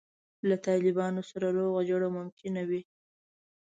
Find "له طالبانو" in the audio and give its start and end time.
0.47-1.21